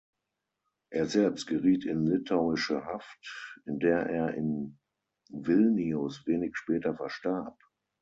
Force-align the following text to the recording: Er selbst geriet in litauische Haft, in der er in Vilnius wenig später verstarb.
Er 0.89 1.05
selbst 1.05 1.45
geriet 1.45 1.85
in 1.85 2.07
litauische 2.07 2.85
Haft, 2.85 3.59
in 3.67 3.77
der 3.77 4.07
er 4.09 4.33
in 4.33 4.79
Vilnius 5.29 6.25
wenig 6.25 6.57
später 6.57 6.95
verstarb. 6.95 7.55